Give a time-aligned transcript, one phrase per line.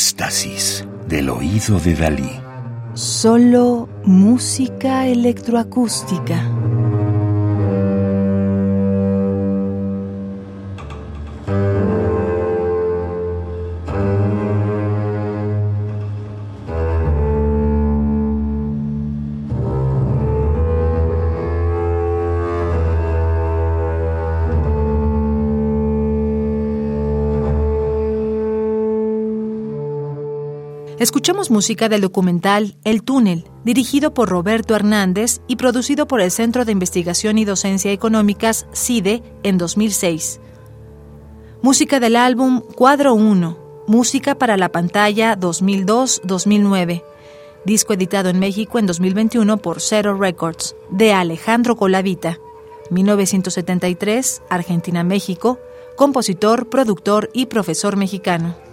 [0.00, 2.40] Éxtasis del oído de Dalí.
[2.94, 6.42] Solo música electroacústica.
[31.00, 36.66] Escuchamos música del documental El Túnel, dirigido por Roberto Hernández y producido por el Centro
[36.66, 40.40] de Investigación y Docencia Económicas, CIDE, en 2006.
[41.62, 47.02] Música del álbum Cuadro 1, Música para la pantalla 2002-2009,
[47.64, 52.36] disco editado en México en 2021 por Zero Records, de Alejandro Colavita,
[52.90, 55.60] 1973, Argentina-México,
[55.96, 58.69] compositor, productor y profesor mexicano.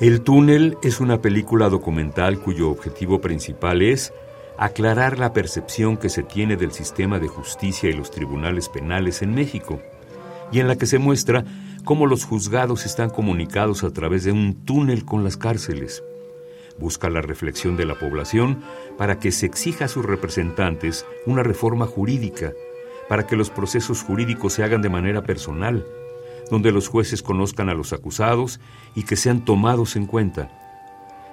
[0.00, 4.14] El túnel es una película documental cuyo objetivo principal es
[4.56, 9.34] aclarar la percepción que se tiene del sistema de justicia y los tribunales penales en
[9.34, 9.78] México,
[10.50, 11.44] y en la que se muestra
[11.84, 16.02] cómo los juzgados están comunicados a través de un túnel con las cárceles.
[16.78, 18.62] Busca la reflexión de la población
[18.96, 22.54] para que se exija a sus representantes una reforma jurídica,
[23.06, 25.84] para que los procesos jurídicos se hagan de manera personal,
[26.50, 28.60] donde los jueces conozcan a los acusados
[28.94, 30.50] y que sean tomados en cuenta.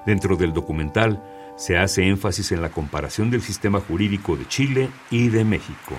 [0.05, 1.23] Dentro del documental
[1.57, 5.95] se hace énfasis en la comparación del sistema jurídico de Chile y de México.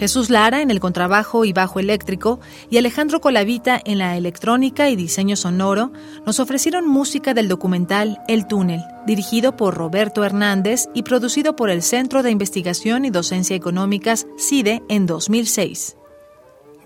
[0.00, 4.96] Jesús Lara en el contrabajo y bajo eléctrico y Alejandro Colavita en la electrónica y
[4.96, 5.92] diseño sonoro
[6.24, 11.82] nos ofrecieron música del documental El Túnel, dirigido por Roberto Hernández y producido por el
[11.82, 15.98] Centro de Investigación y Docencia Económicas CIDE en 2006.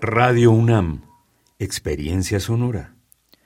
[0.01, 1.03] Radio UNAM,
[1.57, 2.94] Experiencia Sonora.